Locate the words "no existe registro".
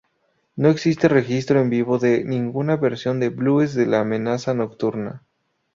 0.55-1.59